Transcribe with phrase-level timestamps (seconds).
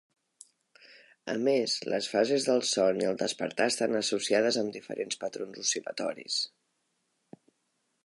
[1.33, 6.45] A més, les fases del son i el despertar estan associades amb diferents patrons oscil·latoris.